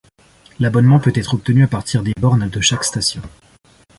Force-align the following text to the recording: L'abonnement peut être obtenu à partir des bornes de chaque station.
L'abonnement 0.59 0.99
peut 0.99 1.13
être 1.13 1.35
obtenu 1.35 1.63
à 1.63 1.67
partir 1.67 2.01
des 2.01 2.15
bornes 2.19 2.49
de 2.49 2.59
chaque 2.59 2.83
station. 2.85 3.21